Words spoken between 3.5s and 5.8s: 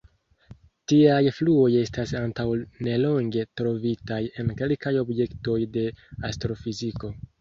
trovitaj en kelkaj objektoj